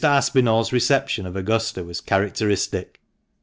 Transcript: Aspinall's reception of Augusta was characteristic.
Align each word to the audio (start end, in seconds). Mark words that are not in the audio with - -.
Aspinall's 0.03 0.73
reception 0.73 1.27
of 1.27 1.35
Augusta 1.35 1.83
was 1.83 2.01
characteristic. 2.01 2.99